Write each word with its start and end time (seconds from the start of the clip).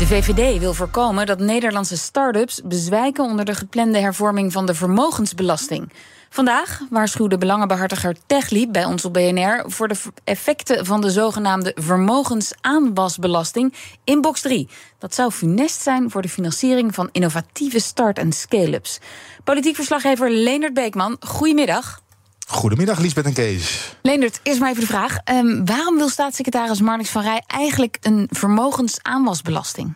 De 0.00 0.06
VVD 0.06 0.58
wil 0.58 0.74
voorkomen 0.74 1.26
dat 1.26 1.38
Nederlandse 1.38 1.96
start-ups 1.96 2.60
bezwijken 2.64 3.24
onder 3.24 3.44
de 3.44 3.54
geplande 3.54 3.98
hervorming 3.98 4.52
van 4.52 4.66
de 4.66 4.74
vermogensbelasting. 4.74 5.92
Vandaag 6.30 6.80
waarschuwde 6.90 7.38
belangenbehartiger 7.38 8.16
Techliep 8.26 8.72
bij 8.72 8.84
ons 8.84 9.04
op 9.04 9.12
BNR 9.12 9.64
voor 9.66 9.88
de 9.88 9.96
effecten 10.24 10.86
van 10.86 11.00
de 11.00 11.10
zogenaamde 11.10 11.72
vermogensaanwasbelasting 11.74 13.74
in 14.04 14.20
box 14.20 14.40
3. 14.40 14.68
Dat 14.98 15.14
zou 15.14 15.30
funest 15.30 15.80
zijn 15.80 16.10
voor 16.10 16.22
de 16.22 16.28
financiering 16.28 16.94
van 16.94 17.08
innovatieve 17.12 17.80
start- 17.80 18.18
en 18.18 18.32
scale-ups. 18.32 18.98
Politiek 19.44 19.74
verslaggever 19.74 20.30
Leonard 20.30 20.74
Beekman, 20.74 21.16
goedemiddag. 21.20 22.02
Goedemiddag, 22.50 22.98
Liesbeth 22.98 23.24
en 23.24 23.32
Kees. 23.32 23.96
Leendert, 24.02 24.40
eerst 24.42 24.60
maar 24.60 24.68
even 24.68 24.80
de 24.80 24.86
vraag. 24.86 25.18
Um, 25.24 25.66
waarom 25.66 25.96
wil 25.96 26.08
staatssecretaris 26.08 26.80
Marnix 26.80 27.10
van 27.10 27.22
Rij 27.22 27.42
eigenlijk 27.46 27.98
een 28.00 28.28
vermogensaanwasbelasting? 28.30 29.94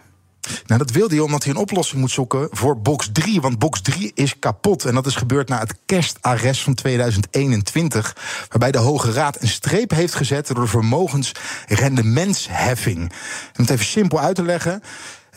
Nou, 0.66 0.78
dat 0.78 0.90
wil 0.90 1.08
hij 1.08 1.18
omdat 1.18 1.44
hij 1.44 1.52
een 1.52 1.58
oplossing 1.58 2.00
moet 2.00 2.10
zoeken 2.10 2.48
voor 2.50 2.80
box 2.80 3.08
3. 3.12 3.40
Want 3.40 3.58
box 3.58 3.80
3 3.80 4.10
is 4.14 4.38
kapot. 4.38 4.84
En 4.84 4.94
dat 4.94 5.06
is 5.06 5.16
gebeurd 5.16 5.48
na 5.48 5.58
het 5.58 5.74
kerstarrest 5.86 6.62
van 6.62 6.74
2021. 6.74 8.16
Waarbij 8.48 8.72
de 8.72 8.78
Hoge 8.78 9.12
Raad 9.12 9.42
een 9.42 9.48
streep 9.48 9.90
heeft 9.90 10.14
gezet 10.14 10.46
door 10.46 10.60
de 10.60 10.66
vermogensrendementsheffing. 10.66 13.00
Om 13.00 13.64
het 13.64 13.70
even 13.70 13.86
simpel 13.86 14.20
uit 14.20 14.34
te 14.34 14.42
leggen. 14.42 14.82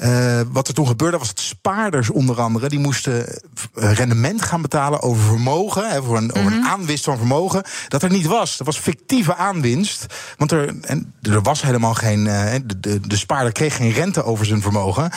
Uh, 0.01 0.41
wat 0.51 0.67
er 0.67 0.73
toen 0.73 0.87
gebeurde 0.87 1.17
was 1.17 1.27
dat 1.27 1.39
spaarders 1.39 2.09
onder 2.09 2.41
andere... 2.41 2.69
die 2.69 2.79
moesten 2.79 3.27
eh, 3.27 3.93
rendement 3.93 4.41
gaan 4.41 4.61
betalen 4.61 5.01
over 5.01 5.23
vermogen... 5.23 5.89
Hè, 5.89 5.97
over, 5.97 6.17
een, 6.17 6.33
over 6.33 6.51
een 6.51 6.65
aanwinst 6.65 7.03
van 7.03 7.17
vermogen, 7.17 7.63
dat 7.87 8.03
er 8.03 8.09
niet 8.09 8.25
was. 8.25 8.57
Dat 8.57 8.67
was 8.67 8.77
fictieve 8.77 9.35
aanwinst, 9.35 10.05
want 10.37 10.51
er, 10.51 10.81
en, 10.81 11.13
er 11.21 11.41
was 11.41 11.61
helemaal 11.61 11.93
geen... 11.93 12.25
Uh, 12.25 12.51
de, 12.65 12.79
de, 12.79 12.99
de 12.99 13.17
spaarder 13.17 13.51
kreeg 13.51 13.75
geen 13.75 13.91
rente 13.91 14.23
over 14.23 14.45
zijn 14.45 14.61
vermogen... 14.61 15.11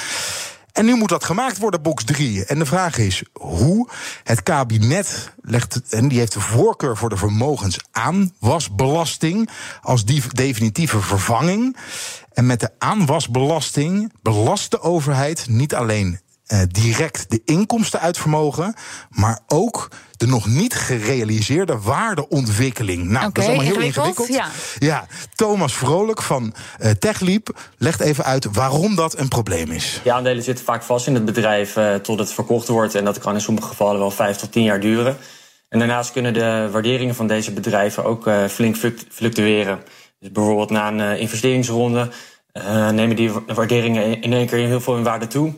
En 0.73 0.85
nu 0.85 0.95
moet 0.95 1.09
dat 1.09 1.25
gemaakt 1.25 1.59
worden, 1.59 1.83
box 1.83 2.05
3. 2.05 2.45
En 2.45 2.59
de 2.59 2.67
vraag 2.67 2.99
is 2.99 3.23
hoe. 3.33 3.89
Het 4.25 4.43
kabinet 4.43 5.33
legt, 5.43 5.81
en 5.89 6.09
die 6.09 6.19
heeft 6.19 6.33
de 6.33 6.41
voorkeur 6.41 6.97
voor 6.97 7.09
de 7.09 7.17
vermogensaanwasbelasting 7.17 9.51
als 9.83 10.05
die 10.05 10.23
definitieve 10.33 11.01
vervanging. 11.01 11.77
En 12.33 12.47
met 12.47 12.61
de 12.61 12.71
aanwasbelasting 12.79 14.13
belast 14.23 14.71
de 14.71 14.81
overheid 14.81 15.49
niet 15.49 15.75
alleen 15.75 16.21
uh, 16.53 16.61
direct 16.69 17.31
de 17.31 17.43
inkomsten 17.45 18.01
uit 18.01 18.19
vermogen, 18.19 18.75
maar 19.11 19.39
ook 19.47 19.89
de 20.17 20.27
nog 20.27 20.47
niet 20.47 20.75
gerealiseerde 20.75 21.79
waardeontwikkeling. 21.79 23.05
Nou, 23.05 23.17
okay, 23.17 23.31
dat 23.31 23.43
is 23.43 23.49
allemaal 23.49 23.65
heel 23.65 23.81
ingewikkeld. 23.81 24.29
Ja. 24.29 24.49
ja. 24.79 25.07
Thomas 25.35 25.75
Vrolijk 25.75 26.23
van 26.23 26.55
uh, 26.81 26.91
Techliep 26.91 27.59
legt 27.79 28.01
even 28.01 28.25
uit 28.25 28.47
waarom 28.53 28.95
dat 28.95 29.19
een 29.19 29.29
probleem 29.29 29.71
is. 29.71 30.01
De 30.03 30.13
aandelen 30.13 30.43
zitten 30.43 30.65
vaak 30.65 30.83
vast 30.83 31.07
in 31.07 31.15
het 31.15 31.25
bedrijf 31.25 31.77
uh, 31.77 31.95
tot 31.95 32.19
het 32.19 32.33
verkocht 32.33 32.69
wordt. 32.69 32.95
En 32.95 33.05
dat 33.05 33.19
kan 33.19 33.35
in 33.35 33.41
sommige 33.41 33.69
gevallen 33.69 34.01
wel 34.01 34.11
vijf 34.11 34.37
tot 34.37 34.53
tien 34.53 34.63
jaar 34.63 34.81
duren. 34.81 35.17
En 35.69 35.79
daarnaast 35.79 36.13
kunnen 36.13 36.33
de 36.33 36.69
waarderingen 36.73 37.15
van 37.15 37.27
deze 37.27 37.53
bedrijven 37.53 38.05
ook 38.05 38.27
uh, 38.27 38.47
flink 38.47 38.77
fluctueren. 39.09 39.83
Dus 40.21 40.33
bijvoorbeeld 40.33 40.71
na 40.71 40.89
een 40.89 41.19
investeringsronde 41.19 42.09
nemen 42.93 43.17
die 43.17 43.31
waarderingen 43.31 44.23
in 44.23 44.33
één 44.33 44.47
keer 44.47 44.67
heel 44.67 44.81
veel 44.81 44.97
in 44.97 45.03
waarde 45.03 45.27
toe. 45.27 45.55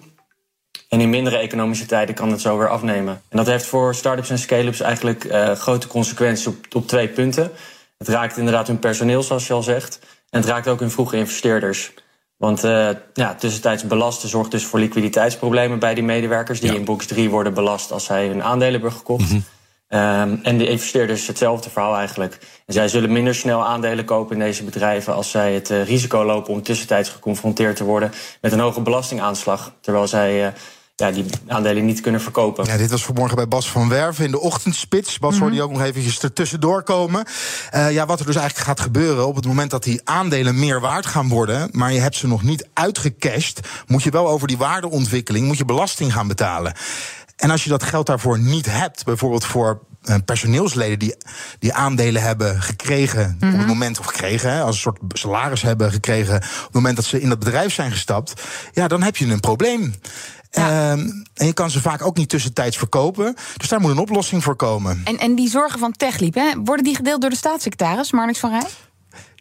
En 0.93 1.01
in 1.01 1.11
mindere 1.11 1.37
economische 1.37 1.87
tijden 1.87 2.15
kan 2.15 2.31
het 2.31 2.41
zo 2.41 2.59
weer 2.59 2.69
afnemen. 2.69 3.23
En 3.29 3.37
dat 3.37 3.47
heeft 3.47 3.67
voor 3.67 3.95
start-ups 3.95 4.31
en 4.31 4.39
scale-ups 4.39 4.81
eigenlijk 4.81 5.25
uh, 5.25 5.53
grote 5.53 5.87
consequenties 5.87 6.47
op, 6.47 6.57
op 6.73 6.87
twee 6.87 7.09
punten. 7.09 7.51
Het 7.99 8.09
raakt 8.09 8.37
inderdaad 8.37 8.67
hun 8.67 8.79
personeel, 8.79 9.23
zoals 9.23 9.47
je 9.47 9.53
al 9.53 9.63
zegt. 9.63 9.99
En 10.31 10.41
het 10.41 10.49
raakt 10.49 10.69
ook 10.69 10.81
hun 10.81 10.91
vroege 10.91 11.17
investeerders. 11.17 11.93
Want 12.37 12.65
uh, 12.65 12.89
ja, 13.15 13.35
tussentijds 13.35 13.87
belasten 13.87 14.29
zorgt 14.29 14.51
dus 14.51 14.65
voor 14.65 14.79
liquiditeitsproblemen 14.79 15.79
bij 15.79 15.95
die 15.95 16.05
medewerkers... 16.05 16.61
die 16.61 16.75
in 16.75 16.85
box 16.85 17.07
3 17.07 17.31
worden 17.31 17.55
belast 17.55 17.93
als 17.93 18.05
zij 18.05 18.27
hun 18.27 18.43
aandelen 18.43 18.73
hebben 18.73 18.93
gekocht. 18.93 19.31
Mm 19.31 19.45
um, 19.95 20.41
en 20.43 20.59
de 20.59 20.69
investeerders 20.69 21.27
hetzelfde 21.27 21.71
verhaal 21.71 21.97
eigenlijk. 21.97 22.39
En 22.67 22.75
zij 22.75 22.89
zullen 22.89 23.13
minder 23.13 23.35
snel 23.35 23.67
aandelen 23.67 24.05
kopen 24.05 24.37
in 24.37 24.43
deze 24.43 24.65
bedrijven... 24.65 25.15
als 25.15 25.31
zij 25.31 25.55
het 25.55 25.71
uh, 25.71 25.85
risico 25.85 26.25
lopen 26.25 26.53
om 26.53 26.63
tussentijds 26.63 27.09
geconfronteerd 27.09 27.77
te 27.77 27.85
worden... 27.85 28.13
met 28.41 28.53
een 28.53 28.59
hoge 28.59 28.81
belastingaanslag. 28.81 29.73
Terwijl 29.81 30.07
zij... 30.07 30.47
Uh, 30.47 30.53
ja, 30.97 31.11
die 31.11 31.25
aandelen 31.47 31.85
niet 31.85 32.01
kunnen 32.01 32.21
verkopen. 32.21 32.65
Ja, 32.65 32.77
dit 32.77 32.91
was 32.91 33.05
vanmorgen 33.05 33.37
bij 33.37 33.49
Bas 33.49 33.71
van 33.71 33.89
Werven 33.89 34.25
in 34.25 34.31
de 34.31 34.41
ochtendspits. 34.41 35.19
Bas 35.19 35.35
mm 35.35 35.41
hoorde 35.41 35.57
je 35.57 35.63
ook 35.63 35.71
nog 35.71 35.83
eventjes 35.83 36.21
ertussendoor 36.21 36.83
komen. 36.83 37.25
Uh, 37.75 37.93
ja, 37.93 38.07
wat 38.07 38.21
er 38.21 38.27
dus 38.27 38.37
eigenlijk 38.37 38.67
gaat 38.67 38.81
gebeuren 38.81 39.27
op 39.27 39.35
het 39.37 39.47
moment 39.47 39.71
dat 39.71 39.83
die 39.83 40.01
aandelen 40.05 40.59
meer 40.59 40.81
waard 40.81 41.07
gaan 41.07 41.29
worden... 41.29 41.69
maar 41.73 41.93
je 41.93 42.01
hebt 42.01 42.17
ze 42.17 42.27
nog 42.27 42.43
niet 42.43 42.69
uitgecashed... 42.73 43.61
moet 43.87 44.03
je 44.03 44.11
wel 44.11 44.29
over 44.29 44.49
die 44.49 44.59
waardeontwikkeling 44.59 45.47
moet 45.47 45.59
je 45.59 45.65
belasting 45.65 46.13
gaan 46.13 46.29
betalen. 46.29 46.75
En 47.43 47.51
als 47.51 47.65
je 47.65 47.71
dat 47.71 47.83
geld 47.83 48.07
daarvoor 48.07 48.39
niet 48.39 48.67
hebt, 48.67 49.05
bijvoorbeeld 49.05 49.45
voor 49.45 49.83
uh, 50.05 50.17
personeelsleden 50.25 50.99
die, 50.99 51.15
die 51.59 51.73
aandelen 51.73 52.23
hebben 52.23 52.63
gekregen 52.63 53.35
op 53.35 53.41
het 53.41 53.57
mhm. 53.57 53.67
moment, 53.67 53.99
of 53.99 54.07
gekregen, 54.07 54.53
hè, 54.53 54.63
als 54.63 54.75
een 54.75 54.81
soort 54.81 54.99
salaris 55.09 55.63
hebben 55.63 55.93
gekregen 55.93 56.37
op 56.37 56.43
het 56.43 56.73
moment 56.73 56.97
dat 56.97 57.05
ze 57.05 57.21
in 57.21 57.29
dat 57.29 57.39
bedrijf 57.39 57.73
zijn 57.73 57.91
gestapt, 57.91 58.43
ja, 58.73 58.89
dan 58.89 59.03
heb 59.03 59.17
je 59.17 59.27
een 59.27 59.41
probleem. 59.41 59.95
Ja. 60.51 60.93
Um, 60.93 61.23
en 61.35 61.47
je 61.47 61.53
kan 61.53 61.71
ze 61.71 61.81
vaak 61.81 62.07
ook 62.07 62.17
niet 62.17 62.29
tussentijds 62.29 62.77
verkopen. 62.77 63.37
Dus 63.57 63.69
daar 63.69 63.81
moet 63.81 63.91
een 63.91 63.99
oplossing 63.99 64.43
voor 64.43 64.57
komen. 64.57 65.01
En, 65.05 65.19
en 65.19 65.35
die 65.35 65.49
zorgen 65.49 65.79
van 65.79 65.93
Techliep, 65.93 66.35
hè, 66.35 66.51
worden 66.65 66.85
die 66.85 66.97
gedeeld 66.97 67.21
door 67.21 67.31
de 67.31 67.37
staatssecretaris, 67.37 68.13
Marnix 68.13 68.39
van 68.39 68.51
Rij? 68.51 68.69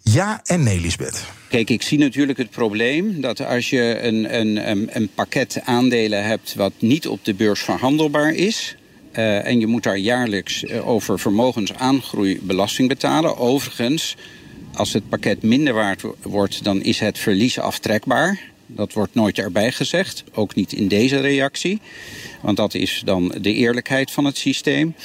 Ja 0.03 0.41
en 0.44 0.63
nee, 0.63 0.79
Lisbeth. 0.79 1.25
Kijk, 1.50 1.69
ik 1.69 1.81
zie 1.81 1.97
natuurlijk 1.97 2.38
het 2.38 2.50
probleem 2.50 3.22
dat 3.22 3.45
als 3.45 3.69
je 3.69 4.00
een, 4.01 4.38
een, 4.39 4.89
een 4.95 5.09
pakket 5.16 5.62
aandelen 5.63 6.25
hebt 6.25 6.56
wat 6.56 6.73
niet 6.79 7.07
op 7.07 7.25
de 7.25 7.34
beurs 7.34 7.62
verhandelbaar 7.62 8.34
is. 8.34 8.75
Uh, 9.12 9.45
en 9.45 9.59
je 9.59 9.67
moet 9.67 9.84
daar 9.84 9.97
jaarlijks 9.97 10.63
uh, 10.63 10.88
over 10.88 11.19
vermogensaangroei 11.19 12.39
belasting 12.41 12.88
betalen. 12.88 13.38
Overigens, 13.38 14.16
als 14.73 14.94
het 14.94 15.09
pakket 15.09 15.41
minder 15.41 15.73
waard 15.73 16.03
wordt, 16.22 16.63
dan 16.63 16.81
is 16.81 17.00
het 17.00 17.18
verlies 17.18 17.59
aftrekbaar. 17.59 18.39
Dat 18.66 18.94
wordt 18.94 19.13
nooit 19.13 19.38
erbij 19.38 19.72
gezegd, 19.72 20.23
ook 20.33 20.56
niet 20.56 20.73
in 20.73 20.88
deze 20.88 21.19
reactie. 21.19 21.81
Want 22.41 22.57
dat 22.57 22.73
is 22.73 23.01
dan 23.06 23.35
de 23.41 23.53
eerlijkheid 23.53 24.12
van 24.12 24.25
het 24.25 24.38
systeem. 24.38 24.95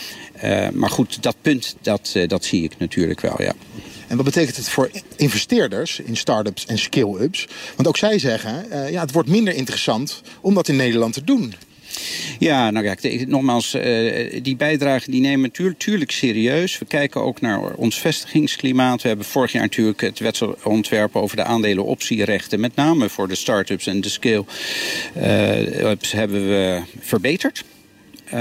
Uh, 0.45 0.69
maar 0.69 0.91
goed, 0.91 1.23
dat 1.23 1.37
punt, 1.43 1.77
dat, 1.81 2.17
dat 2.27 2.45
zie 2.45 2.63
ik 2.63 2.73
natuurlijk 2.79 3.21
wel, 3.21 3.43
ja. 3.43 3.53
En 4.07 4.17
wat 4.17 4.25
betekent 4.25 4.57
het 4.57 4.69
voor 4.69 4.91
investeerders 5.17 6.01
in 6.01 6.17
start-ups 6.17 6.67
en 6.67 6.79
scale-ups? 6.79 7.49
Want 7.77 7.89
ook 7.89 7.97
zij 7.97 8.19
zeggen, 8.19 8.67
uh, 8.73 8.91
ja, 8.91 9.01
het 9.01 9.13
wordt 9.13 9.29
minder 9.29 9.55
interessant 9.55 10.23
om 10.41 10.55
dat 10.55 10.69
in 10.69 10.77
Nederland 10.77 11.13
te 11.13 11.25
doen. 11.25 11.55
Ja, 12.39 12.71
nou 12.71 12.85
ja, 12.85 12.97
nogmaals, 13.27 13.75
uh, 13.75 14.43
die 14.43 14.57
bijdrage 14.57 15.11
die 15.11 15.21
nemen 15.21 15.41
natuurlijk 15.41 15.79
tuurlijk 15.79 16.11
serieus. 16.11 16.79
We 16.79 16.85
kijken 16.85 17.23
ook 17.23 17.41
naar 17.41 17.75
ons 17.75 18.01
vestigingsklimaat. 18.01 19.03
We 19.03 19.09
hebben 19.09 19.27
vorig 19.27 19.53
jaar 19.53 19.63
natuurlijk 19.63 20.01
het 20.01 20.19
wetsontwerp 20.19 21.17
over 21.17 21.37
de 21.37 21.45
aandelenoptierechten... 21.45 22.61
met 22.61 22.75
name 22.75 23.09
voor 23.09 23.29
de 23.29 23.35
start-ups 23.35 23.87
en 23.87 24.01
de 24.01 24.09
scale-ups 24.09 26.13
hebben 26.13 26.49
we 26.49 26.83
verbeterd. 27.01 27.65
Uh, 28.27 28.33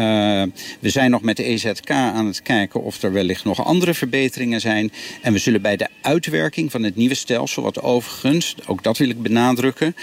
we 0.79 0.89
zijn 0.89 1.11
nog 1.11 1.21
met 1.21 1.37
de 1.37 1.43
EZK 1.43 1.89
aan 1.89 2.25
het 2.25 2.41
kijken 2.41 2.83
of 2.83 3.01
er 3.01 3.11
wellicht 3.11 3.43
nog 3.43 3.65
andere 3.65 3.93
verbeteringen 3.93 4.61
zijn. 4.61 4.91
En 5.21 5.33
we 5.33 5.39
zullen 5.39 5.61
bij 5.61 5.77
de 5.77 5.87
uitwerking 6.01 6.71
van 6.71 6.83
het 6.83 6.95
nieuwe 6.95 7.15
stelsel, 7.15 7.63
wat 7.63 7.81
overigens, 7.81 8.55
ook 8.65 8.83
dat 8.83 8.97
wil 8.97 9.09
ik 9.09 9.21
benadrukken, 9.21 9.95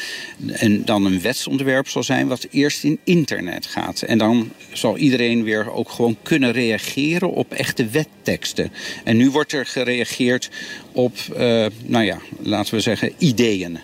en 0.52 0.84
dan 0.84 1.05
een 1.05 1.20
wetsontwerp 1.20 1.88
zal 1.88 2.02
zijn 2.02 2.29
wat 2.29 2.46
eerst 2.50 2.84
in 2.84 2.99
internet 3.05 3.67
gaat. 3.67 4.02
En 4.02 4.19
dan 4.19 4.52
zal 4.73 4.96
iedereen 4.96 5.43
weer 5.44 5.73
ook 5.73 5.90
gewoon 5.90 6.17
kunnen 6.23 6.52
reageren 6.52 7.31
op 7.32 7.52
echte 7.52 7.87
wetteksten. 7.87 8.73
En 9.05 9.17
nu 9.17 9.31
wordt 9.31 9.52
er 9.52 9.67
gereageerd 9.67 10.50
op, 10.93 11.17
uh, 11.31 11.67
nou 11.85 12.05
ja, 12.05 12.19
laten 12.40 12.75
we 12.75 12.81
zeggen, 12.81 13.12
ideeën. 13.19 13.78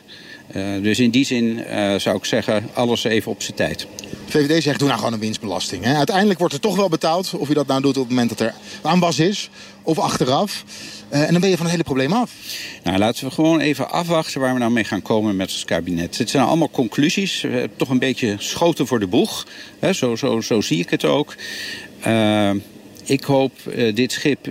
Uh, 0.56 0.82
dus 0.82 0.98
in 0.98 1.10
die 1.10 1.24
zin 1.24 1.64
zou 1.96 2.16
ik 2.16 2.24
zeggen, 2.24 2.68
alles 2.72 3.04
even 3.04 3.30
op 3.30 3.42
zijn 3.42 3.56
tijd. 3.56 3.86
VVD 4.28 4.62
zegt, 4.62 4.78
doe 4.78 4.88
nou 4.88 5.00
gewoon 5.00 5.14
een 5.14 5.20
winstbelasting. 5.20 5.84
Hè. 5.84 5.94
Uiteindelijk 5.94 6.38
wordt 6.38 6.54
er 6.54 6.60
toch 6.60 6.76
wel 6.76 6.88
betaald. 6.88 7.32
Of 7.34 7.48
je 7.48 7.54
dat 7.54 7.66
nou 7.66 7.80
doet 7.82 7.96
op 7.96 8.02
het 8.02 8.08
moment 8.08 8.28
dat 8.28 8.40
er 8.40 8.54
aanwas 8.82 9.18
is. 9.18 9.50
Of 9.82 9.98
achteraf. 9.98 10.64
Uh, 11.12 11.22
en 11.22 11.32
dan 11.32 11.40
ben 11.40 11.50
je 11.50 11.56
van 11.56 11.64
het 11.64 11.74
hele 11.74 11.84
probleem 11.84 12.12
af. 12.12 12.32
Nou, 12.82 12.98
laten 12.98 13.24
we 13.24 13.30
gewoon 13.30 13.60
even 13.60 13.90
afwachten 13.90 14.40
waar 14.40 14.52
we 14.52 14.58
nou 14.58 14.72
mee 14.72 14.84
gaan 14.84 15.02
komen 15.02 15.36
met 15.36 15.52
het 15.52 15.64
kabinet. 15.64 16.18
Het 16.18 16.30
zijn 16.30 16.44
allemaal 16.44 16.70
conclusies. 16.70 17.46
toch 17.76 17.88
een 17.88 17.98
beetje 17.98 18.36
schoten 18.38 18.86
voor 18.86 19.00
de 19.00 19.06
boeg. 19.06 19.46
Zo, 19.92 20.16
zo, 20.16 20.40
zo 20.40 20.60
zie 20.60 20.78
ik 20.78 20.90
het 20.90 21.04
ook. 21.04 21.34
Uh, 22.06 22.50
ik 23.04 23.24
hoop 23.24 23.52
dit 23.94 24.12
schip 24.12 24.46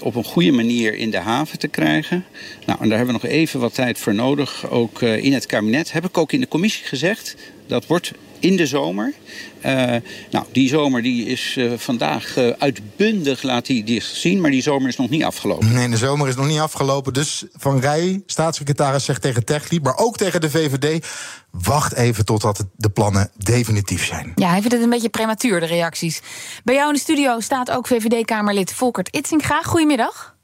op 0.00 0.14
een 0.14 0.24
goede 0.24 0.52
manier 0.52 0.94
in 0.94 1.10
de 1.10 1.18
haven 1.18 1.58
te 1.58 1.68
krijgen. 1.68 2.24
Nou, 2.66 2.78
en 2.82 2.88
daar 2.88 2.98
hebben 2.98 3.16
we 3.16 3.22
nog 3.22 3.30
even 3.32 3.60
wat 3.60 3.74
tijd 3.74 3.98
voor 3.98 4.14
nodig. 4.14 4.70
Ook 4.70 5.02
in 5.02 5.32
het 5.32 5.46
kabinet 5.46 5.92
heb 5.92 6.04
ik 6.04 6.18
ook 6.18 6.32
in 6.32 6.40
de 6.40 6.48
commissie 6.48 6.84
gezegd. 6.84 7.36
Dat 7.66 7.86
wordt 7.86 8.12
in 8.46 8.56
de 8.56 8.66
zomer. 8.66 9.12
Uh, 9.64 9.72
nou, 10.30 10.44
die 10.52 10.68
zomer 10.68 11.02
die 11.02 11.26
is 11.26 11.54
uh, 11.58 11.72
vandaag 11.76 12.36
uh, 12.36 12.52
uitbundig, 12.58 13.42
laat 13.42 13.66
die, 13.66 13.84
die 13.84 14.02
zien. 14.02 14.40
Maar 14.40 14.50
die 14.50 14.62
zomer 14.62 14.88
is 14.88 14.96
nog 14.96 15.08
niet 15.08 15.24
afgelopen. 15.24 15.72
Nee, 15.72 15.88
de 15.88 15.96
zomer 15.96 16.28
is 16.28 16.36
nog 16.36 16.46
niet 16.46 16.58
afgelopen. 16.58 17.12
Dus 17.12 17.44
Van 17.52 17.80
Rij, 17.80 18.22
staatssecretaris, 18.26 19.04
zegt 19.04 19.22
tegen 19.22 19.44
Techliep... 19.44 19.82
maar 19.82 19.96
ook 19.96 20.16
tegen 20.16 20.40
de 20.40 20.50
VVD... 20.50 21.06
wacht 21.50 21.94
even 21.94 22.24
totdat 22.24 22.64
de 22.76 22.90
plannen 22.90 23.30
definitief 23.36 24.04
zijn. 24.04 24.32
Ja, 24.34 24.48
hij 24.48 24.60
vindt 24.60 24.72
het 24.72 24.82
een 24.82 24.90
beetje 24.90 25.08
prematuur, 25.08 25.60
de 25.60 25.66
reacties. 25.66 26.20
Bij 26.64 26.74
jou 26.74 26.88
in 26.88 26.94
de 26.94 27.00
studio 27.00 27.40
staat 27.40 27.70
ook 27.70 27.86
VVD-Kamerlid 27.86 28.72
Volkert 28.72 29.16
Itzinga. 29.16 29.62
Goedemiddag. 29.62 30.36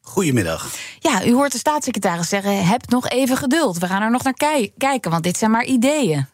Goedemiddag. 0.00 0.70
Ja, 0.98 1.26
u 1.26 1.32
hoort 1.32 1.52
de 1.52 1.58
staatssecretaris 1.58 2.28
zeggen: 2.28 2.66
heb 2.66 2.90
nog 2.90 3.08
even 3.08 3.36
geduld. 3.36 3.78
We 3.78 3.86
gaan 3.86 4.02
er 4.02 4.10
nog 4.10 4.22
naar 4.22 4.68
kijken, 4.78 5.10
want 5.10 5.22
dit 5.22 5.38
zijn 5.38 5.50
maar 5.50 5.64
ideeën. 5.64 6.26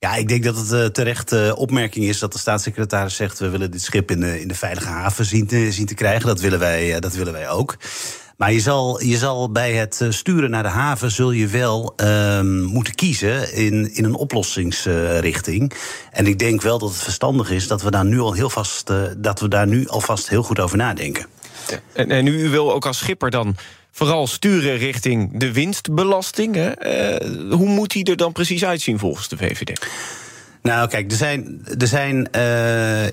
Ja, 0.00 0.14
ik 0.14 0.28
denk 0.28 0.44
dat 0.44 0.56
het 0.56 0.72
uh, 0.72 0.84
terecht 0.84 1.32
uh, 1.32 1.52
opmerking 1.54 2.04
is 2.04 2.18
dat 2.18 2.32
de 2.32 2.38
staatssecretaris 2.38 3.16
zegt... 3.16 3.38
we 3.38 3.48
willen 3.48 3.70
dit 3.70 3.82
schip 3.82 4.10
in 4.10 4.20
de, 4.20 4.40
in 4.40 4.48
de 4.48 4.54
veilige 4.54 4.88
haven 4.88 5.24
zien 5.24 5.46
te, 5.46 5.72
zien 5.72 5.86
te 5.86 5.94
krijgen. 5.94 6.26
Dat 6.26 6.40
willen 6.40 6.58
wij, 6.58 6.94
uh, 6.94 6.98
dat 6.98 7.14
willen 7.14 7.32
wij 7.32 7.48
ook. 7.48 7.76
Maar 8.36 8.52
je 8.52 8.60
zal, 8.60 9.02
je 9.02 9.16
zal 9.16 9.52
bij 9.52 9.72
het 9.72 10.06
sturen 10.08 10.50
naar 10.50 10.62
de 10.62 10.68
haven... 10.68 11.10
zul 11.10 11.30
je 11.30 11.46
wel 11.46 11.92
ehm, 11.96 12.62
moeten 12.62 12.94
kiezen 12.94 13.54
in, 13.54 13.94
in 13.94 14.04
een 14.04 14.14
oplossingsrichting. 14.14 15.72
En 16.10 16.26
ik 16.26 16.38
denk 16.38 16.62
wel 16.62 16.78
dat 16.78 16.88
het 16.88 17.02
verstandig 17.02 17.50
is 17.50 17.66
dat 17.66 17.82
we 17.82 17.90
daar 17.90 18.04
nu 18.04 18.20
al 18.20 18.32
heel 18.32 18.50
vast... 18.50 18.92
dat 19.16 19.40
we 19.40 19.48
daar 19.48 19.66
nu 19.66 19.88
alvast 19.88 20.28
heel 20.28 20.42
goed 20.42 20.60
over 20.60 20.76
nadenken. 20.76 21.26
En, 21.92 22.10
en 22.10 22.26
u 22.26 22.48
wil 22.48 22.72
ook 22.72 22.86
als 22.86 22.98
schipper 22.98 23.30
dan 23.30 23.56
vooral 23.90 24.26
sturen 24.26 24.76
richting 24.76 25.38
de 25.38 25.52
winstbelasting. 25.52 26.54
Hè? 26.54 26.70
Uh, 27.12 27.52
hoe 27.52 27.68
moet 27.68 27.90
die 27.90 28.04
er 28.04 28.16
dan 28.16 28.32
precies 28.32 28.64
uitzien 28.64 28.98
volgens 28.98 29.28
de 29.28 29.36
VVD? 29.36 29.86
Nou, 30.62 30.88
kijk, 30.88 31.10
er 31.10 31.16
zijn, 31.16 31.66
er 31.78 31.86
zijn 31.86 32.28
uh, 32.36 33.04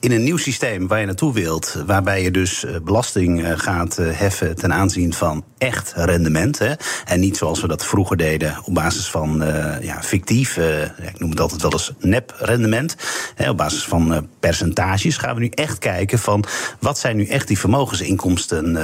in 0.00 0.12
een 0.12 0.22
nieuw 0.22 0.36
systeem 0.36 0.86
waar 0.86 1.00
je 1.00 1.06
naartoe 1.06 1.32
wilt, 1.32 1.82
waarbij 1.86 2.22
je 2.22 2.30
dus 2.30 2.64
eh, 2.64 2.74
belasting 2.84 3.62
gaat 3.62 3.96
heffen 3.96 4.56
ten 4.56 4.72
aanzien 4.72 5.12
van 5.12 5.44
echt 5.58 5.92
rendement. 5.96 6.58
Hè, 6.58 6.72
en 7.04 7.20
niet 7.20 7.36
zoals 7.36 7.60
we 7.60 7.68
dat 7.68 7.84
vroeger 7.84 8.16
deden 8.16 8.56
op 8.64 8.74
basis 8.74 9.10
van 9.10 9.44
ja, 9.80 10.02
fictief, 10.02 10.56
ik 11.02 11.18
noem 11.18 11.30
het 11.30 11.40
altijd 11.40 11.62
wel 11.62 11.72
eens 11.72 11.92
nep 11.98 12.34
rendement. 12.38 12.96
Hè, 13.34 13.50
op 13.50 13.56
basis 13.56 13.84
van 13.84 14.28
percentages 14.40 15.16
gaan 15.16 15.34
we 15.34 15.40
nu 15.40 15.48
echt 15.48 15.78
kijken 15.78 16.18
van 16.18 16.44
wat 16.80 16.98
zijn 16.98 17.16
nu 17.16 17.26
echt 17.26 17.48
die 17.48 17.58
vermogensinkomsten 17.58 18.76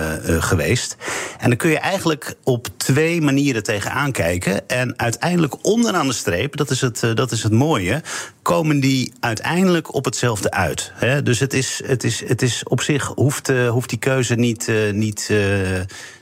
geweest. 0.42 0.96
En 1.38 1.48
dan 1.48 1.58
kun 1.58 1.70
je 1.70 1.78
eigenlijk 1.78 2.34
op 2.44 2.68
twee 2.92 3.20
manieren 3.20 3.62
tegenaan 3.62 4.12
kijken. 4.12 4.68
En 4.68 4.98
uiteindelijk 4.98 5.54
onderaan 5.62 6.06
de 6.06 6.12
streep, 6.12 6.56
dat 6.56 6.70
is 6.70 6.80
het, 6.80 7.04
dat 7.14 7.32
is 7.32 7.42
het 7.42 7.52
mooie 7.52 8.02
komen 8.42 8.80
die 8.80 9.12
uiteindelijk 9.20 9.94
op 9.94 10.04
hetzelfde 10.04 10.50
uit. 10.50 10.92
Hè? 10.94 11.22
Dus 11.22 11.38
het 11.38 11.54
is, 11.54 11.82
het, 11.86 12.04
is, 12.04 12.22
het 12.26 12.42
is 12.42 12.62
op 12.64 12.82
zich 12.82 13.06
hoeft, 13.06 13.50
uh, 13.50 13.68
hoeft 13.68 13.88
die 13.88 13.98
keuze 13.98 14.34
niet, 14.34 14.68
uh, 14.68 14.92
niet, 14.92 15.32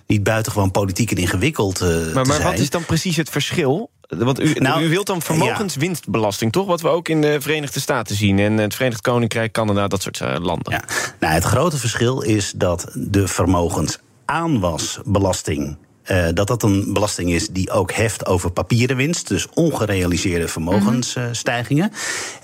niet 0.07 0.23
buitengewoon 0.23 0.71
politiek 0.71 1.11
en 1.11 1.17
ingewikkeld 1.17 1.81
maar, 1.81 1.89
te 1.89 2.11
maar 2.15 2.25
zijn. 2.25 2.43
Maar 2.43 2.51
wat 2.51 2.61
is 2.61 2.71
dan 2.71 2.85
precies 2.85 3.17
het 3.17 3.31
verschil? 3.31 3.91
Want 4.09 4.41
u, 4.41 4.53
nou, 4.53 4.83
u 4.83 4.89
wilt 4.89 5.07
dan 5.07 5.23
vermogenswinstbelasting, 5.23 6.53
toch? 6.53 6.67
Wat 6.67 6.81
we 6.81 6.89
ook 6.89 7.09
in 7.09 7.21
de 7.21 7.41
Verenigde 7.41 7.81
Staten 7.81 8.17
zien. 8.17 8.39
En 8.39 8.57
het 8.57 8.75
Verenigd 8.75 9.01
Koninkrijk, 9.01 9.53
Canada, 9.53 9.89
dat 9.89 10.03
soort 10.03 10.21
landen. 10.21 10.73
Ja. 10.73 10.85
Nou, 11.21 11.35
het 11.35 11.45
grote 11.45 11.77
verschil 11.77 12.21
is 12.21 12.53
dat 12.57 12.91
de 12.95 13.29
vermogensaanwasbelasting 13.29 15.77
uh, 16.11 16.27
dat 16.35 16.47
dat 16.47 16.63
een 16.63 16.93
belasting 16.93 17.31
is 17.31 17.49
die 17.49 17.71
ook 17.71 17.93
heft 17.93 18.27
over 18.27 18.51
papieren 18.51 18.97
winst, 18.97 19.29
dus 19.29 19.47
ongerealiseerde 19.55 20.49
vermogensstijgingen. 20.49 21.93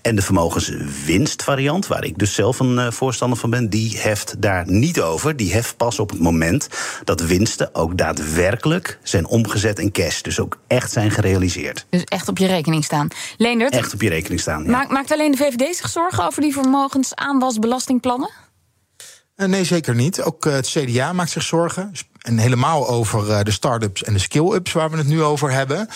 En 0.03 0.17
de 0.17 0.23
vermogenswinstvariant, 0.23 1.87
waar 1.87 2.05
ik 2.05 2.19
dus 2.19 2.35
zelf 2.35 2.61
een 2.61 2.77
uh, 2.77 2.91
voorstander 2.91 3.39
van 3.39 3.51
ben, 3.51 3.69
die 3.69 3.99
heft 3.99 4.35
daar 4.43 4.65
niet 4.67 5.01
over. 5.01 5.37
Die 5.37 5.53
heft 5.53 5.77
pas 5.77 5.99
op 5.99 6.11
het 6.11 6.21
moment 6.21 6.69
dat 7.05 7.21
winsten 7.21 7.75
ook 7.75 7.99
daadwerkelijk 7.99 8.99
zijn 9.03 9.27
omgezet 9.27 9.79
in 9.79 9.93
cash. 9.93 10.21
Dus 10.21 10.41
ook 10.41 10.59
echt 10.67 10.93
zijn 10.93 11.11
gerealiseerd. 11.11 11.87
Dus 11.91 12.05
echt 12.05 12.29
op 12.29 12.39
je 12.39 12.47
rekening 12.47 12.85
staan. 12.85 13.09
Leendert? 13.37 13.75
Echt 13.75 13.95
op 13.95 14.03
je 14.03 14.09
rekening 14.09 14.41
staan. 14.41 14.65
Ja. 14.65 14.87
Maakt 14.89 15.13
alleen 15.13 15.31
de 15.31 15.37
VVD 15.37 15.77
zich 15.77 15.89
zorgen 15.89 16.27
over 16.27 16.43
die 16.43 16.53
vermogensaanwasbelastingplannen? 16.53 18.31
Uh, 19.37 19.47
nee, 19.47 19.65
zeker 19.65 19.95
niet. 19.95 20.23
Ook 20.23 20.45
het 20.45 20.69
CDA 20.69 21.13
maakt 21.13 21.31
zich 21.31 21.43
zorgen. 21.43 21.93
En 22.21 22.39
helemaal 22.39 22.89
over 22.89 23.29
uh, 23.29 23.41
de 23.43 23.51
start-ups 23.51 24.03
en 24.03 24.13
de 24.13 24.19
skill-ups 24.19 24.73
waar 24.73 24.91
we 24.91 24.97
het 24.97 25.07
nu 25.07 25.23
over 25.23 25.53
hebben. 25.53 25.89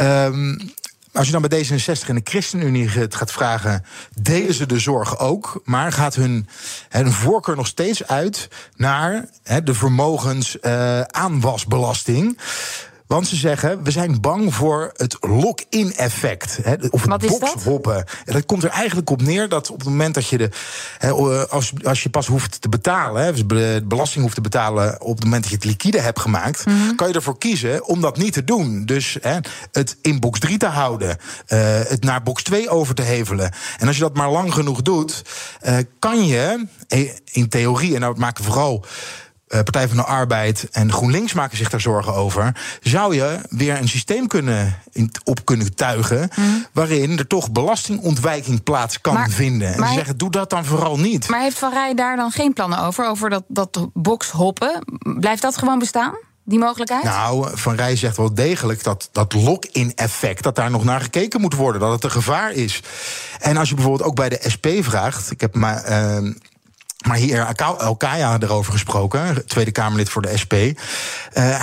Um, 0.00 0.72
als 1.14 1.26
je 1.26 1.32
dan 1.32 1.42
bij 1.42 1.64
D66 1.64 1.66
en 2.06 2.14
de 2.14 2.20
ChristenUnie 2.24 2.88
het 2.88 3.14
gaat 3.14 3.32
vragen, 3.32 3.84
delen 4.20 4.54
ze 4.54 4.66
de 4.66 4.78
zorg 4.78 5.18
ook, 5.18 5.60
maar 5.64 5.92
gaat 5.92 6.14
hun, 6.14 6.48
hun 6.88 7.12
voorkeur 7.12 7.56
nog 7.56 7.66
steeds 7.66 8.06
uit 8.06 8.48
naar 8.76 9.28
de 9.64 9.74
vermogensaanwasbelasting. 9.74 12.24
Uh, 12.24 12.32
want 13.14 13.28
ze 13.28 13.36
zeggen, 13.36 13.82
we 13.82 13.90
zijn 13.90 14.20
bang 14.20 14.54
voor 14.54 14.92
het 14.96 15.16
lock-in 15.20 15.94
effect. 15.94 16.58
Hè, 16.62 16.74
of 16.90 17.06
het 17.06 17.26
boxhoppen. 17.26 17.94
Dat? 18.24 18.34
dat 18.34 18.46
komt 18.46 18.64
er 18.64 18.70
eigenlijk 18.70 19.10
op 19.10 19.22
neer 19.22 19.48
dat 19.48 19.70
op 19.70 19.78
het 19.78 19.88
moment 19.88 20.14
dat 20.14 20.28
je 20.28 20.38
de. 20.38 20.48
Hè, 20.98 21.10
als, 21.46 21.72
als 21.82 22.02
je 22.02 22.10
pas 22.10 22.26
hoeft 22.26 22.60
te 22.60 22.68
betalen, 22.68 23.24
hè, 23.24 23.32
dus 23.32 23.46
belasting 23.84 24.22
hoeft 24.22 24.34
te 24.34 24.40
betalen 24.40 25.00
op 25.00 25.14
het 25.14 25.24
moment 25.24 25.42
dat 25.42 25.50
je 25.50 25.56
het 25.56 25.66
liquide 25.66 26.00
hebt 26.00 26.20
gemaakt, 26.20 26.66
mm 26.66 26.76
-hmm. 26.76 26.96
kan 26.96 27.08
je 27.08 27.14
ervoor 27.14 27.38
kiezen 27.38 27.86
om 27.86 28.00
dat 28.00 28.16
niet 28.16 28.32
te 28.32 28.44
doen. 28.44 28.86
Dus 28.86 29.16
hè, 29.20 29.38
het 29.72 29.96
in 30.02 30.20
box 30.20 30.38
3 30.38 30.58
te 30.58 30.66
houden, 30.66 31.08
uh, 31.08 31.16
het 31.82 32.04
naar 32.04 32.22
box 32.22 32.42
2 32.42 32.68
over 32.68 32.94
te 32.94 33.02
hevelen. 33.02 33.52
En 33.78 33.86
als 33.86 33.96
je 33.96 34.02
dat 34.02 34.16
maar 34.16 34.30
lang 34.30 34.52
genoeg 34.54 34.82
doet, 34.82 35.22
uh, 35.62 35.76
kan 35.98 36.26
je 36.26 36.66
in 37.32 37.48
theorie, 37.48 37.94
en 37.94 38.00
nou 38.00 38.18
maken 38.18 38.44
vooral. 38.44 38.84
Uh, 39.54 39.60
Partij 39.62 39.88
van 39.88 39.96
de 39.96 40.04
Arbeid 40.04 40.68
en 40.70 40.92
GroenLinks 40.92 41.32
maken 41.32 41.56
zich 41.56 41.70
daar 41.70 41.80
zorgen 41.80 42.14
over. 42.14 42.56
Zou 42.80 43.14
je 43.14 43.38
weer 43.48 43.78
een 43.78 43.88
systeem 43.88 44.26
kunnen 44.26 44.78
in, 44.92 45.10
op 45.24 45.44
kunnen 45.44 45.74
tuigen. 45.74 46.30
Mm. 46.36 46.66
waarin 46.72 47.18
er 47.18 47.26
toch 47.26 47.50
belastingontwijking 47.50 48.62
plaats 48.62 49.00
kan 49.00 49.14
maar, 49.14 49.30
vinden? 49.30 49.74
En 49.74 49.86
ze 49.86 49.92
zeggen: 49.92 50.16
doe 50.16 50.30
dat 50.30 50.50
dan 50.50 50.64
vooral 50.64 50.98
niet. 50.98 51.28
Maar 51.28 51.40
heeft 51.40 51.58
Van 51.58 51.72
Rij 51.72 51.94
daar 51.94 52.16
dan 52.16 52.30
geen 52.30 52.52
plannen 52.52 52.78
over? 52.78 53.08
Over 53.08 53.30
dat, 53.30 53.44
dat 53.48 53.88
boxhoppen? 53.92 54.84
Blijft 55.18 55.42
dat 55.42 55.56
gewoon 55.58 55.78
bestaan? 55.78 56.14
Die 56.46 56.58
mogelijkheid? 56.58 57.04
Nou, 57.04 57.48
Van 57.54 57.74
Rij 57.74 57.96
zegt 57.96 58.16
wel 58.16 58.34
degelijk 58.34 58.84
dat 58.84 59.08
dat 59.12 59.32
lock-in 59.32 59.92
effect, 59.94 60.42
dat 60.42 60.56
daar 60.56 60.70
nog 60.70 60.84
naar 60.84 61.00
gekeken 61.00 61.40
moet 61.40 61.54
worden, 61.54 61.80
dat 61.80 61.92
het 61.92 62.04
een 62.04 62.10
gevaar 62.10 62.52
is. 62.52 62.82
En 63.40 63.56
als 63.56 63.68
je 63.68 63.74
bijvoorbeeld 63.74 64.08
ook 64.08 64.16
bij 64.16 64.28
de 64.28 64.44
SP 64.54 64.66
vraagt, 64.80 65.30
ik 65.30 65.40
heb 65.40 65.54
maar. 65.54 65.90
Uh, 65.90 66.30
maar 67.06 67.16
hier 67.16 67.54
Elkaya 67.78 68.38
erover 68.40 68.72
gesproken, 68.72 69.46
Tweede 69.46 69.70
Kamerlid 69.70 70.08
voor 70.08 70.22
de 70.22 70.36
SP. 70.42 70.52
Uh, 70.54 70.74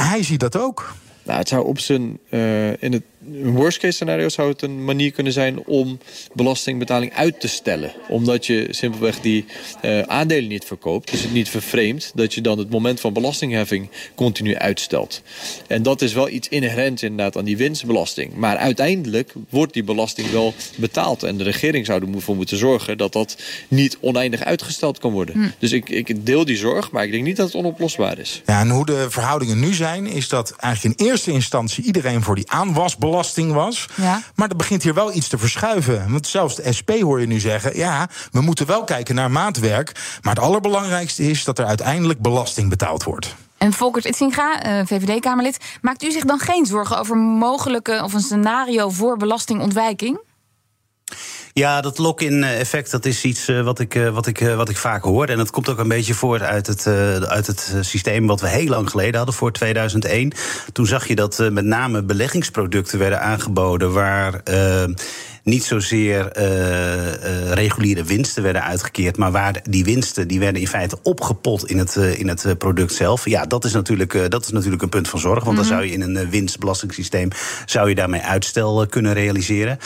hij 0.10 0.24
ziet 0.24 0.39
dat 0.39 0.57
ook. 0.57 0.93
Nou, 1.24 1.39
het 1.39 1.48
zou 1.48 1.65
op 1.65 1.79
zijn, 1.79 2.19
uh, 2.29 2.83
in 2.83 2.93
het 2.93 3.03
een 3.27 3.55
worst 3.55 3.77
case 3.77 3.93
scenario 3.93 4.29
zou 4.29 4.49
het 4.49 4.61
een 4.61 4.83
manier 4.83 5.11
kunnen 5.11 5.33
zijn 5.33 5.65
om 5.65 5.99
belastingbetaling 6.33 7.13
uit 7.13 7.39
te 7.39 7.47
stellen. 7.47 7.93
Omdat 8.07 8.45
je 8.45 8.67
simpelweg 8.69 9.19
die 9.19 9.45
uh, 9.81 10.01
aandelen 10.01 10.49
niet 10.49 10.65
verkoopt. 10.65 11.11
Dus 11.11 11.21
het 11.21 11.33
niet 11.33 11.49
vervreemd 11.49 12.11
dat 12.15 12.33
je 12.33 12.41
dan 12.41 12.57
het 12.57 12.69
moment 12.69 12.99
van 12.99 13.13
belastingheffing 13.13 13.89
continu 14.15 14.55
uitstelt. 14.55 15.21
En 15.67 15.83
dat 15.83 16.01
is 16.01 16.13
wel 16.13 16.29
iets 16.29 16.47
inherent 16.47 17.01
inderdaad 17.01 17.37
aan 17.37 17.45
die 17.45 17.57
winstbelasting. 17.57 18.35
Maar 18.35 18.57
uiteindelijk 18.57 19.33
wordt 19.49 19.73
die 19.73 19.83
belasting 19.83 20.31
wel 20.31 20.53
betaald. 20.75 21.23
En 21.23 21.37
de 21.37 21.43
regering 21.43 21.85
zou 21.85 22.13
ervoor 22.13 22.35
moeten 22.35 22.57
zorgen 22.57 22.97
dat 22.97 23.13
dat 23.13 23.37
niet 23.67 23.97
oneindig 23.99 24.43
uitgesteld 24.43 24.99
kan 24.99 25.11
worden. 25.11 25.35
Hm. 25.35 25.49
Dus 25.59 25.71
ik, 25.71 25.89
ik 25.89 26.25
deel 26.25 26.45
die 26.45 26.57
zorg, 26.57 26.91
maar 26.91 27.03
ik 27.03 27.11
denk 27.11 27.23
niet 27.23 27.37
dat 27.37 27.45
het 27.45 27.55
onoplosbaar 27.55 28.19
is. 28.19 28.41
Ja, 28.45 28.59
en 28.59 28.69
hoe 28.69 28.85
de 28.85 29.05
verhoudingen 29.09 29.59
nu 29.59 29.73
zijn, 29.73 30.07
is 30.07 30.29
dat 30.29 30.55
eigenlijk 30.55 30.99
in 30.99 31.05
eerste 31.05 31.31
instantie 31.31 31.83
iedereen 31.83 32.23
voor 32.23 32.35
die 32.35 32.51
aanwasbelasting 32.51 33.09
belasting 33.11 33.53
was. 33.53 33.87
Ja. 33.95 34.21
Maar 34.35 34.49
er 34.49 34.55
begint 34.55 34.83
hier 34.83 34.93
wel 34.93 35.13
iets 35.13 35.27
te 35.27 35.37
verschuiven. 35.37 36.11
Want 36.11 36.27
zelfs 36.27 36.55
de 36.55 36.73
SP 36.77 36.89
hoor 36.89 37.19
je 37.19 37.27
nu 37.27 37.39
zeggen: 37.39 37.77
ja, 37.77 38.09
we 38.31 38.41
moeten 38.41 38.65
wel 38.65 38.83
kijken 38.83 39.15
naar 39.15 39.31
maatwerk. 39.31 39.91
Maar 40.21 40.33
het 40.33 40.43
allerbelangrijkste 40.43 41.29
is 41.29 41.43
dat 41.43 41.59
er 41.59 41.65
uiteindelijk 41.65 42.21
belasting 42.21 42.69
betaald 42.69 43.03
wordt. 43.03 43.35
En 43.57 43.73
Volkert 43.73 44.05
Itzinga, 44.05 44.65
uh, 44.65 44.85
VVD-Kamerlid, 44.85 45.57
maakt 45.81 46.03
u 46.03 46.11
zich 46.11 46.25
dan 46.25 46.39
geen 46.39 46.65
zorgen 46.65 46.99
over 46.99 47.17
mogelijke 47.17 48.01
of 48.03 48.13
een 48.13 48.21
scenario 48.21 48.89
voor 48.89 49.17
belastingontwijking? 49.17 50.19
Ja, 51.53 51.81
dat 51.81 51.98
lock-in 51.98 52.43
effect, 52.43 52.91
dat 52.91 53.05
is 53.05 53.24
iets 53.24 53.50
uh, 53.50 53.62
wat, 53.62 53.79
ik, 53.79 53.96
uh, 53.96 54.10
wat, 54.10 54.27
ik, 54.27 54.39
wat 54.39 54.70
ik 54.70 54.77
vaak 54.77 55.03
hoor. 55.03 55.25
En 55.25 55.38
dat 55.38 55.51
komt 55.51 55.70
ook 55.70 55.77
een 55.77 55.88
beetje 55.88 56.13
voort 56.13 56.41
uit 56.41 56.67
het, 56.67 56.88
uit 57.27 57.48
het 57.48 57.75
systeem 57.81 58.27
wat 58.27 58.41
we 58.41 58.48
heel 58.48 58.67
lang 58.67 58.89
geleden 58.89 59.15
hadden, 59.15 59.36
voor 59.36 59.51
2001. 59.51 60.31
Toen 60.72 60.86
zag 60.86 61.08
je 61.08 61.15
dat 61.15 61.38
met 61.51 61.65
name 61.65 62.03
beleggingsproducten 62.03 63.00
werden 63.00 63.22
aangeboden 63.22 63.93
waar 63.93 64.41
niet 65.43 65.63
zozeer 65.63 66.31
reguliere 67.53 68.03
winsten 68.03 68.43
werden 68.43 68.63
uitgekeerd, 68.63 69.17
maar 69.17 69.31
waar 69.31 69.62
die 69.69 69.83
winsten 69.83 70.27
die 70.27 70.39
werden 70.39 70.62
in 70.62 70.67
feite 70.67 70.98
opgepot 71.03 71.69
in 71.69 71.77
het, 71.77 71.95
in 71.95 72.27
het 72.27 72.57
product 72.57 72.93
zelf. 72.93 73.25
Ja, 73.25 73.45
dat 73.45 73.65
is 73.65 73.74
natuurlijk, 73.74 74.31
dat 74.31 74.43
is 74.43 74.51
natuurlijk 74.51 74.81
een 74.81 74.89
punt 74.89 75.10
van 75.10 75.19
zorg. 75.19 75.43
Want 75.43 75.57
dan 75.57 75.65
mhm. 75.65 75.74
zou 75.74 75.86
je 75.86 75.91
in 75.91 76.01
een 76.01 76.29
winstbelastingssysteem 76.29 77.29
zou 77.65 77.89
je 77.89 77.95
daarmee 77.95 78.21
uitstel 78.21 78.86
kunnen 78.88 79.13
realiseren. 79.13 79.77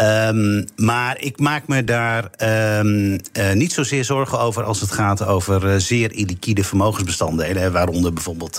Um, 0.00 0.64
maar 0.76 1.20
ik 1.20 1.38
maak 1.38 1.66
me 1.66 1.84
daar 1.84 2.30
um, 2.78 3.12
uh, 3.12 3.52
niet 3.52 3.72
zozeer 3.72 4.04
zorgen 4.04 4.40
over 4.40 4.62
als 4.62 4.80
het 4.80 4.90
gaat 4.90 5.26
over 5.26 5.80
zeer 5.80 6.12
illiquide 6.12 6.64
vermogensbestanddelen. 6.64 7.72
Waaronder 7.72 8.12
bijvoorbeeld 8.12 8.58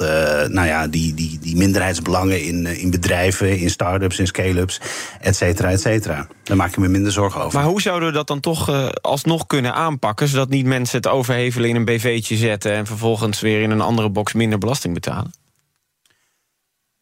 nou 0.49 0.67
ja, 0.67 0.87
die, 0.87 1.13
die, 1.13 1.39
die 1.41 1.55
minderheidsbelangen 1.55 2.43
in, 2.43 2.65
in 2.65 2.91
bedrijven, 2.91 3.59
in 3.59 3.69
start-ups, 3.69 4.19
in 4.19 4.27
scale-ups, 4.27 4.81
et 5.21 5.35
cetera, 5.35 5.71
et 5.71 5.81
cetera. 5.81 6.27
Daar 6.45 6.57
maak 6.57 6.69
ik 6.69 6.77
me 6.77 6.87
minder 6.87 7.11
zorgen 7.11 7.41
over. 7.41 7.59
Maar 7.59 7.67
hoe 7.67 7.81
zouden 7.81 8.07
we 8.07 8.13
dat 8.13 8.27
dan 8.27 8.39
toch 8.39 8.91
alsnog 9.01 9.47
kunnen 9.47 9.73
aanpakken, 9.73 10.27
zodat 10.27 10.49
niet 10.49 10.65
mensen 10.65 10.97
het 10.97 11.07
overhevelen 11.07 11.69
in 11.69 11.75
een 11.75 11.85
BV'tje 11.85 12.35
zetten 12.35 12.71
en 12.71 12.85
vervolgens 12.85 13.39
weer 13.39 13.61
in 13.61 13.71
een 13.71 13.81
andere 13.81 14.09
box 14.09 14.33
minder 14.33 14.59
belasting 14.59 14.93
betalen? 14.93 15.33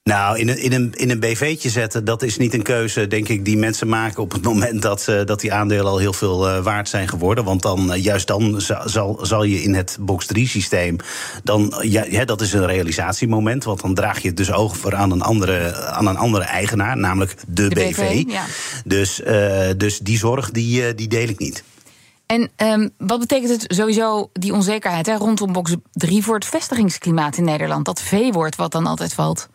Nou, 0.04 0.40
in 0.40 0.50
een, 0.50 0.58
in, 0.58 0.74
een, 0.74 0.94
in 0.94 1.10
een 1.10 1.20
BV'tje 1.20 1.70
zetten, 1.70 2.06
dat 2.06 2.22
is 2.22 2.38
niet 2.38 2.54
een 2.54 2.62
keuze, 2.62 3.08
denk 3.08 3.28
ik, 3.28 3.46
die 3.46 3.58
mensen 3.58 3.88
maken 3.88 4.24
op 4.24 4.32
het 4.32 4.44
moment 4.52 4.82
dat, 4.82 5.08
uh, 5.10 5.26
dat 5.26 5.40
die 5.40 5.54
aandelen 5.54 5.86
al 5.86 5.98
heel 5.98 6.14
veel 6.14 6.50
uh, 6.50 6.64
waard 6.64 6.90
zijn 6.90 7.08
geworden. 7.08 7.44
Want 7.44 7.62
dan, 7.62 7.94
uh, 7.94 8.04
juist 8.04 8.28
dan 8.28 8.62
zal, 8.86 9.20
zal 9.22 9.44
je 9.44 9.62
in 9.62 9.74
het 9.74 9.98
box 10.00 10.26
3 10.26 10.48
systeem, 10.48 10.98
dan, 11.44 11.74
ja, 11.82 12.26
dat 12.26 12.42
is 12.42 12.54
een 12.54 12.66
realisatiemoment. 12.66 13.64
Want 13.64 13.82
dan 13.82 13.94
draag 13.94 14.22
je 14.22 14.28
het 14.28 14.38
dus 14.38 14.52
over 14.52 14.96
aan 14.96 15.12
een 15.12 15.22
andere, 15.22 15.76
aan 15.76 16.08
een 16.08 16.18
andere 16.18 16.44
eigenaar, 16.44 16.98
namelijk 16.98 17.36
de, 17.48 17.68
de 17.68 17.76
BV. 17.76 17.96
BV 17.96 18.24
ja. 18.32 18.44
dus, 18.86 19.22
dus 19.78 20.00
die 20.00 20.18
zorg, 20.18 20.52
die, 20.52 20.96
die 20.96 21.08
deel 21.08 21.28
ik 21.28 21.40
niet. 21.40 21.64
En 22.26 22.52
um, 22.58 22.90
wat 22.98 23.20
betekent 23.20 23.50
het 23.50 23.76
sowieso, 23.76 24.30
die 24.34 24.54
onzekerheid 24.54 25.06
hè, 25.06 25.16
rondom 25.16 25.54
box 25.54 25.76
3 25.92 26.24
voor 26.24 26.36
het 26.36 26.46
vestigingsklimaat 26.46 27.38
in 27.38 27.44
Nederland? 27.44 27.86
Dat 27.86 28.02
V-woord 28.02 28.56
wat 28.56 28.72
dan 28.72 28.88
altijd 28.88 29.14
valt. 29.14 29.50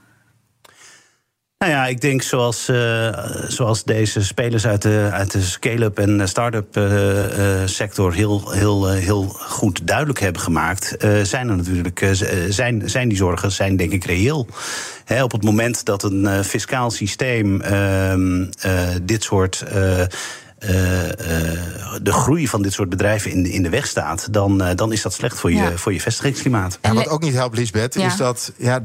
Nou 1.58 1.72
ja, 1.72 1.86
ik 1.86 2.00
denk 2.00 2.22
zoals, 2.22 2.68
uh, 2.68 3.18
zoals 3.48 3.84
deze 3.84 4.24
spelers 4.24 4.66
uit 4.66 4.82
de, 4.82 5.08
uit 5.12 5.30
de 5.30 5.42
scale-up 5.42 5.98
en 5.98 6.28
start-up 6.28 6.76
uh, 6.76 6.86
sector 7.64 8.14
heel, 8.14 8.50
heel, 8.50 8.88
heel 8.88 9.28
goed 9.28 9.86
duidelijk 9.86 10.20
hebben 10.20 10.42
gemaakt, 10.42 10.96
zijn 11.22 11.48
er 11.48 11.56
natuurlijk 11.56 12.10
zijn, 12.48 12.90
zijn 12.90 13.08
die 13.08 13.16
zorgen 13.16 13.52
zijn 13.52 13.76
denk 13.76 13.92
ik 13.92 14.04
reëel. 14.04 14.46
He, 15.04 15.22
op 15.22 15.32
het 15.32 15.42
moment 15.42 15.84
dat 15.84 16.02
een 16.02 16.44
fiscaal 16.44 16.90
systeem 16.90 17.60
ehm, 17.60 18.46
dit 19.02 19.22
soort. 19.22 19.64
de 22.02 22.12
groei 22.12 22.48
van 22.48 22.62
dit 22.62 22.72
soort 22.72 22.88
bedrijven 22.88 23.30
in 23.30 23.42
de, 23.42 23.52
in 23.52 23.62
de 23.62 23.70
weg 23.70 23.86
staat, 23.86 24.28
dan, 24.30 24.74
dan 24.74 24.92
is 24.92 25.02
dat 25.02 25.12
slecht 25.12 25.38
voor 25.38 25.52
je, 25.52 25.78
voor 25.78 25.92
je 25.92 26.00
vestigingsklimaat. 26.00 26.78
En 26.80 26.94
wat 26.94 27.08
ook 27.08 27.22
niet 27.22 27.34
helpt, 27.34 27.56
Lisbeth, 27.56 27.96
is 27.96 28.16
dat 28.16 28.52
ja, 28.56 28.84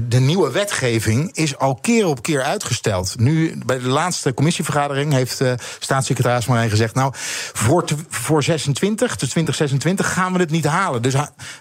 de, 0.00 0.20
nieuwe 0.20 0.50
wetgeving 0.50 1.36
is 1.36 1.58
al 1.58 1.74
keer 1.74 2.06
op 2.06 2.22
keer 2.22 2.42
uitgesteld. 2.42 3.18
Nu, 3.18 3.58
bij 3.66 3.78
de 3.78 3.88
laatste 3.88 4.34
commissievergadering 4.34 5.12
heeft 5.12 5.40
uh, 5.40 5.52
staatssecretaris 5.78 6.46
Marijn 6.46 6.70
gezegd... 6.70 6.94
nou, 6.94 7.12
voor, 7.52 7.84
voor 8.08 8.42
26, 8.42 9.16
dus 9.16 9.28
2026 9.28 10.12
gaan 10.12 10.32
we 10.32 10.38
het 10.38 10.50
niet 10.50 10.64
halen. 10.64 11.02
Dus 11.02 11.14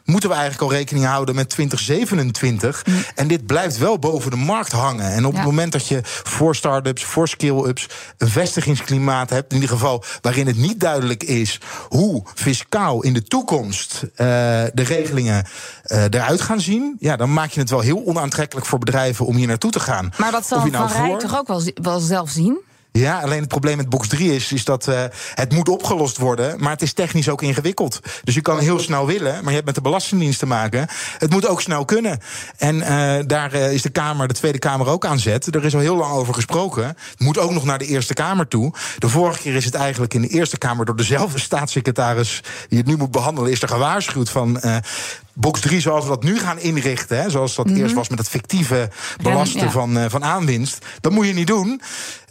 moeten 0.06 0.30
we 0.30 0.36
eigenlijk 0.36 0.72
al 0.72 0.78
rekening 0.78 1.06
houden 1.06 1.36
met 1.36 1.50
2027. 1.50 2.86
Mm. 2.86 3.04
En 3.16 3.28
dit 3.28 3.46
blijft 3.46 3.78
wel 3.78 4.00
boven 4.00 4.32
de 4.32 4.38
markt 4.38 4.72
hangen. 4.72 5.12
En 5.12 5.26
op 5.26 5.34
het 5.34 5.44
moment 5.44 5.72
dat 5.72 5.88
je 5.88 6.00
voor 6.04 6.56
start-ups, 6.56 7.04
voor 7.04 7.28
skill-ups... 7.28 7.88
een 8.18 8.30
vestigingsklimaat 8.30 9.30
hebt, 9.30 9.54
in 9.54 9.62
ieder 9.62 9.76
geval 9.76 10.04
waarin 10.22 10.48
het 10.48 10.58
niet 10.58 10.80
duidelijk 10.80 11.24
is... 11.24 11.60
hoe 11.90 12.24
fiscaal 12.36 13.04
in 13.04 13.14
de 13.14 13.24
toekomst 13.24 14.02
uh, 14.04 14.08
de 14.74 14.84
regelingen 14.84 15.46
uh, 15.86 16.04
eruit 16.04 16.42
gaan 16.42 16.62
zien... 16.62 16.96
ja, 17.00 17.16
dan 17.16 17.34
maak 17.34 17.52
je 17.52 17.60
het 17.60 17.70
wel 17.70 17.80
heel 17.80 18.06
onaangenaam 18.06 18.20
aantrekkelijk 18.22 18.66
voor 18.68 18.80
bedrijven 18.80 19.26
om 19.26 19.36
hier 19.36 19.48
naartoe 19.48 19.72
te 19.72 19.80
gaan. 19.80 20.14
Maar 20.18 20.32
dat 20.32 20.48
zal 20.48 20.60
Van 20.60 20.72
nou 20.72 20.92
Rij 20.92 21.18
toch 21.18 21.38
ook 21.38 21.48
wel, 21.48 21.62
wel 21.74 22.00
zelf 22.00 22.30
zien? 22.30 22.60
Ja, 22.94 23.20
alleen 23.20 23.40
het 23.40 23.48
probleem 23.48 23.78
met 23.78 23.90
box 23.90 24.08
3 24.08 24.36
is, 24.36 24.52
is 24.52 24.66
dat 24.66 24.88
uh, 24.88 25.04
het 25.34 25.54
moet 25.54 25.70
opgelost 25.70 26.18
worden, 26.18 26.60
maar 26.60 26.72
het 26.72 26.82
is 26.82 26.94
technisch 26.94 27.30
ook 27.30 27.42
ingewikkeld. 27.42 28.00
Dus 28.24 28.36
je 28.36 28.42
kan 28.42 28.60
heel 28.60 28.80
snel 28.80 29.06
willen, 29.06 29.34
maar 29.34 29.48
je 29.48 29.54
hebt 29.54 29.66
met 29.66 29.76
de 29.76 29.82
Belastingdienst 29.82 30.40
te 30.40 30.46
maken. 30.46 30.88
Het 31.18 31.30
moet 31.30 31.48
ook 31.48 31.62
snel 31.62 31.86
kunnen. 31.86 32.20
En 32.58 32.76
uh, 32.76 33.16
daar 33.28 33.56
uh, 33.56 33.74
is 33.74 33.82
de 33.82 33.90
Kamer, 33.90 34.28
de 34.28 34.34
Tweede 34.34 34.60
Kamer 34.60 34.88
ook 34.88 35.06
aan 35.06 35.20
zet. 35.20 35.56
Er 35.56 35.66
is 35.66 35.74
al 35.74 35.80
heel 35.80 35.96
lang 35.96 36.14
over 36.14 36.34
gesproken. 36.34 36.86
Het 36.86 37.20
moet 37.20 37.38
ook 37.38 37.52
nog 37.52 37.64
naar 37.64 37.78
de 37.78 37.86
Eerste 37.86 38.14
Kamer 38.14 38.48
toe. 38.48 38.74
De 38.98 39.10
vorige 39.10 39.42
keer 39.42 39.56
is 39.56 39.66
het 39.66 39.76
eigenlijk 39.76 40.14
in 40.14 40.22
de 40.22 40.28
Eerste 40.28 40.58
Kamer 40.58 40.86
door 40.86 40.96
dezelfde 40.96 41.40
staatssecretaris 41.50 42.44
die 42.70 42.78
het 42.78 42.88
nu 42.88 42.98
moet 42.98 43.12
behandelen, 43.12 43.52
is 43.52 43.62
er 43.62 43.68
gewaarschuwd 43.68 44.30
van 44.30 44.62
box 45.34 45.60
3 45.60 45.80
zoals 45.80 46.04
we 46.04 46.10
dat 46.10 46.24
nu 46.24 46.40
gaan 46.40 46.60
inrichten, 46.60 47.22
hè, 47.22 47.30
zoals 47.30 47.56
dat 47.56 47.66
mhm. 47.66 47.76
eerst 47.76 47.96
was 47.96 48.10
met 48.10 48.20
het 48.20 48.30
fictieve 48.30 48.90
belasten 49.22 49.72
van, 49.72 49.98
uh, 49.98 50.06
van 50.08 50.24
aanwinst, 50.24 50.86
dat 51.02 51.12
moet 51.12 51.28
je 51.28 51.34
niet 51.34 51.48
doen. 51.48 51.82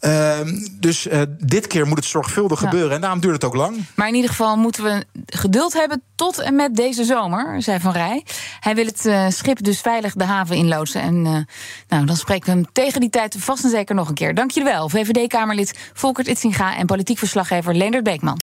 Uh, 0.01 0.39
dus 0.73 1.07
uh, 1.07 1.21
dit 1.39 1.67
keer 1.67 1.87
moet 1.87 1.97
het 1.97 2.07
zorgvuldig 2.07 2.59
gebeuren 2.59 2.91
en 2.93 3.01
daarom 3.01 3.21
duurt 3.21 3.35
het 3.35 3.45
ook 3.45 3.55
lang. 3.55 3.85
Maar 3.95 4.09
in 4.09 4.15
ieder 4.15 4.31
geval 4.31 4.57
moeten 4.57 4.85
we 4.85 5.05
geduld 5.27 5.73
hebben 5.73 6.03
tot 6.15 6.39
en 6.39 6.55
met 6.55 6.77
deze 6.77 7.05
zomer, 7.05 7.63
zei 7.63 7.81
Van 7.81 7.93
Rij. 7.93 8.25
Hij 8.61 8.75
wil 8.75 8.87
het 8.87 9.05
uh, 9.05 9.29
schip 9.29 9.65
dus 9.65 9.81
veilig 9.81 10.15
de 10.15 10.25
haven 10.25 10.57
inloodsen. 10.57 11.01
En 11.01 11.23
nou, 11.89 12.05
dan 12.05 12.17
spreken 12.17 12.47
we 12.47 12.51
hem 12.53 12.73
tegen 12.73 13.01
die 13.01 13.11
tijd 13.11 13.37
vast 13.39 13.65
en 13.65 13.71
zeker 13.71 13.95
nog 13.95 14.09
een 14.09 14.15
keer. 14.15 14.35
Dank 14.35 14.51
jullie 14.51 14.73
wel, 14.73 14.89
VVD-Kamerlid 14.89 15.79
Volkert 15.93 16.29
Itzinga 16.29 16.77
en 16.77 16.87
politiek 16.87 17.19
verslaggever 17.19 17.75
Leendert 17.75 18.05
Beekman. 18.05 18.50